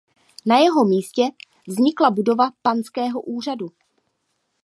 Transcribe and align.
Na 0.45 0.57
jeho 0.59 0.85
místě 0.85 1.23
vznikla 1.67 2.11
budova 2.11 2.51
panského 2.61 3.21
úřadu. 3.21 3.67